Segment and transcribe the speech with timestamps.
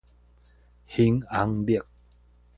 [0.89, 1.85] 猩紅熱